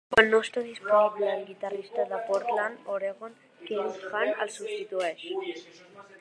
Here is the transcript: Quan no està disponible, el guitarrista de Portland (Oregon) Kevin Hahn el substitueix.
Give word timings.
Quan 0.13 0.27
no 0.29 0.37
està 0.43 0.61
disponible, 0.67 1.27
el 1.33 1.43
guitarrista 1.49 2.05
de 2.13 2.21
Portland 2.29 2.89
(Oregon) 2.95 3.37
Kevin 3.69 4.11
Hahn 4.21 4.33
el 4.47 4.53
substitueix. 4.57 5.71